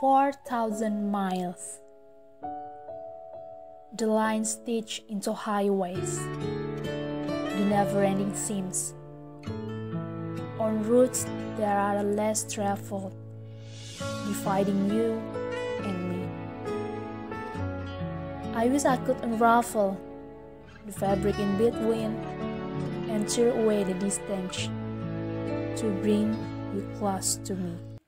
4,000 0.00 1.10
miles. 1.10 1.78
The 3.98 4.06
lines 4.06 4.52
stitch 4.52 5.02
into 5.10 5.34
highways, 5.34 6.18
the 6.18 7.66
never 7.68 8.02
ending 8.02 8.34
seams. 8.34 8.94
On 10.58 10.82
routes 10.84 11.26
that 11.58 11.76
are 11.76 12.02
less 12.02 12.50
traveled, 12.50 13.14
dividing 14.26 14.88
you 14.88 15.20
and 15.84 15.98
me. 16.08 16.26
I 18.54 18.68
wish 18.68 18.86
I 18.86 18.96
could 18.96 19.22
unravel 19.22 20.00
the 20.86 20.92
fabric 20.92 21.38
in 21.38 21.58
between 21.58 22.16
and 23.10 23.28
tear 23.28 23.52
away 23.52 23.84
the 23.84 23.92
distance 24.00 24.70
to 25.78 25.90
bring 26.00 26.32
you 26.74 26.88
close 26.96 27.36
to 27.44 27.54
me. 27.54 27.99